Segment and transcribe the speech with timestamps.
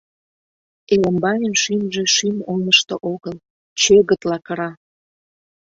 [0.93, 3.35] Элымбайын шӱмжӧ шӱм олмышто огыл,
[3.81, 4.71] чӧгытла кыра.